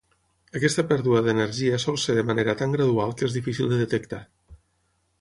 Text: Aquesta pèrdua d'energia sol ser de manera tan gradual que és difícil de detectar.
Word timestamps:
Aquesta 0.59 0.85
pèrdua 0.91 1.21
d'energia 1.27 1.79
sol 1.85 2.01
ser 2.05 2.17
de 2.21 2.25
manera 2.33 2.57
tan 2.65 2.75
gradual 2.79 3.17
que 3.21 3.31
és 3.31 3.39
difícil 3.39 3.73
de 3.75 3.83
detectar. 3.87 4.27